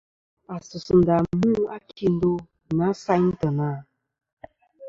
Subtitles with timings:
[0.53, 2.33] A sus ndà mu a kindo
[2.67, 3.71] i na sayn teyna?